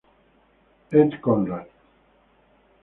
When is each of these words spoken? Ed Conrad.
Ed 0.89 1.19
Conrad. 1.21 1.69